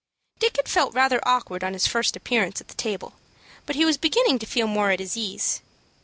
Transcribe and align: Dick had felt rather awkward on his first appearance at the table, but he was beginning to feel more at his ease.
Dick 0.39 0.55
had 0.55 0.67
felt 0.67 0.95
rather 0.95 1.19
awkward 1.27 1.63
on 1.63 1.73
his 1.73 1.85
first 1.85 2.15
appearance 2.15 2.59
at 2.59 2.69
the 2.69 2.73
table, 2.73 3.13
but 3.67 3.75
he 3.75 3.85
was 3.85 3.97
beginning 3.99 4.39
to 4.39 4.47
feel 4.47 4.65
more 4.65 4.89
at 4.89 4.99
his 4.99 5.15
ease. 5.15 5.61